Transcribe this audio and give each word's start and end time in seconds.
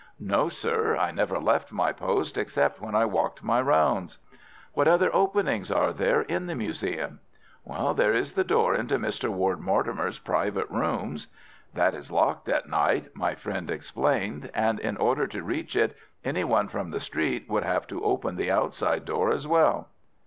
"No, 0.19 0.49
sir; 0.49 0.97
I 0.97 1.11
never 1.11 1.37
left 1.37 1.71
my 1.71 1.93
post 1.93 2.35
except 2.35 2.81
when 2.81 2.95
I 2.95 3.05
walked 3.05 3.43
my 3.43 3.61
rounds." 3.61 4.17
"What 4.73 4.87
other 4.87 5.15
openings 5.15 5.69
are 5.69 5.93
there 5.93 6.21
in 6.21 6.47
the 6.47 6.55
museum?" 6.55 7.19
"There 7.67 8.11
is 8.11 8.33
the 8.33 8.43
door 8.43 8.73
into 8.73 8.97
Mr. 8.97 9.29
Ward 9.29 9.59
Mortimer's 9.59 10.17
private 10.17 10.67
rooms." 10.71 11.27
"That 11.75 11.93
is 11.93 12.09
locked 12.09 12.49
at 12.49 12.67
night," 12.67 13.11
my 13.15 13.35
friend 13.35 13.69
explained, 13.69 14.49
"and 14.55 14.79
in 14.79 14.97
order 14.97 15.27
to 15.27 15.43
reach 15.43 15.75
it 15.75 15.95
any 16.25 16.43
one 16.45 16.67
from 16.67 16.89
the 16.89 16.99
street 16.99 17.47
would 17.47 17.63
have 17.63 17.85
to 17.85 18.03
open 18.03 18.37
the 18.37 18.49
outside 18.49 19.05
door 19.05 19.29
as 19.31 19.45
well." 19.47 19.89